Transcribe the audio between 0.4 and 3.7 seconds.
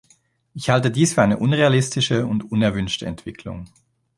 Ich halte dies für eine unrealistische und unerwünschte Entwicklung.